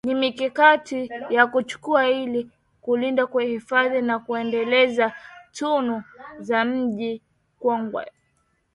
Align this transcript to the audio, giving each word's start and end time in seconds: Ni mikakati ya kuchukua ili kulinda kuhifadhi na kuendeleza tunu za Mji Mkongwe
Ni 0.05 0.15
mikakati 0.15 1.09
ya 1.29 1.47
kuchukua 1.47 2.09
ili 2.09 2.49
kulinda 2.81 3.27
kuhifadhi 3.27 4.01
na 4.01 4.19
kuendeleza 4.19 5.13
tunu 5.51 6.03
za 6.39 6.65
Mji 6.65 7.21
Mkongwe 7.57 8.11